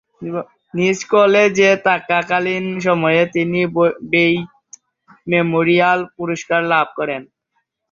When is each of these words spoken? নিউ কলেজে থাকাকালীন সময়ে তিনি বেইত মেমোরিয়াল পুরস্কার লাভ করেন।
নিউ 0.73 0.93
কলেজে 1.11 1.69
থাকাকালীন 1.85 2.65
সময়ে 2.87 3.23
তিনি 3.35 3.61
বেইত 4.11 4.49
মেমোরিয়াল 5.27 5.99
পুরস্কার 6.17 6.61
লাভ 6.71 6.87
করেন। 6.97 7.21